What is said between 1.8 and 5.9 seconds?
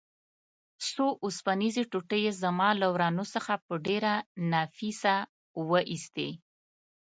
ټوټې یې زما له ورنو څخه په ډېره نفیسه وه